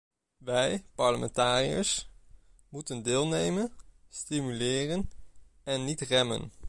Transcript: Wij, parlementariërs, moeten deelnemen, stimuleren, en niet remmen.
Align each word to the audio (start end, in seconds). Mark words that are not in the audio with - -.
Wij, 0.37 0.85
parlementariërs, 0.95 2.09
moeten 2.69 3.03
deelnemen, 3.03 3.73
stimuleren, 4.09 5.09
en 5.63 5.85
niet 5.85 6.01
remmen. 6.01 6.51